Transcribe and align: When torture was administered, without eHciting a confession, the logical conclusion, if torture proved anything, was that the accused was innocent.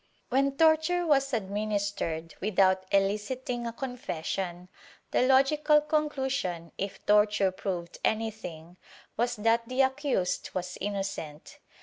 When 0.29 0.57
torture 0.57 1.05
was 1.05 1.31
administered, 1.31 2.33
without 2.41 2.89
eHciting 2.89 3.67
a 3.67 3.71
confession, 3.71 4.67
the 5.11 5.21
logical 5.21 5.79
conclusion, 5.79 6.71
if 6.75 7.05
torture 7.05 7.51
proved 7.51 7.99
anything, 8.03 8.77
was 9.15 9.35
that 9.35 9.67
the 9.69 9.83
accused 9.83 10.55
was 10.55 10.75
innocent. 10.81 11.59